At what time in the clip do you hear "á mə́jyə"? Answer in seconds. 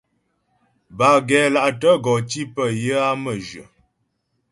3.09-3.63